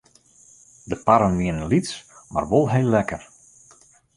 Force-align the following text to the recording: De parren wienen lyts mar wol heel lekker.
De 0.87 0.95
parren 1.03 1.35
wienen 1.41 1.67
lyts 1.71 1.91
mar 2.33 2.45
wol 2.51 2.65
heel 2.73 2.89
lekker. 2.95 3.21